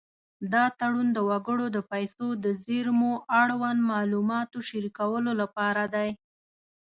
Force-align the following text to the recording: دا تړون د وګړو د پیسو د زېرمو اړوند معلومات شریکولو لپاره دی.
دا 0.53 0.63
تړون 0.79 1.07
د 1.13 1.19
وګړو 1.29 1.65
د 1.75 1.77
پیسو 1.91 2.27
د 2.43 2.45
زېرمو 2.65 3.13
اړوند 3.41 3.79
معلومات 3.91 4.49
شریکولو 4.69 5.31
لپاره 5.41 5.83
دی. 5.95 6.09